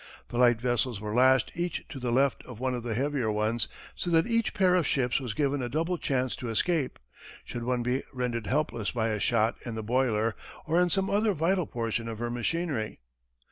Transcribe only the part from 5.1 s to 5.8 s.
was given a